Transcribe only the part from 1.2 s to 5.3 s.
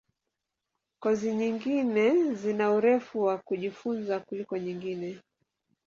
nyingine zina urefu wa kujifunza kuliko nyingine.